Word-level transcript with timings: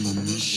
Islam'ımız 0.00 0.49